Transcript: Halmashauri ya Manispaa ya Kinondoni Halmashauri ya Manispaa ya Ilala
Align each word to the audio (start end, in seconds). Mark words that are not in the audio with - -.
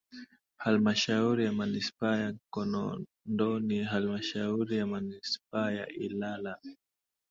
Halmashauri 0.57 1.45
ya 1.45 1.51
Manispaa 1.51 2.15
ya 2.17 2.35
Kinondoni 2.53 3.83
Halmashauri 3.83 4.77
ya 4.77 4.87
Manispaa 4.87 5.71
ya 5.71 5.87
Ilala 5.87 6.57